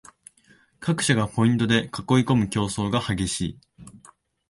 [0.79, 3.59] 各社がポイントで囲いこむ競争が激しい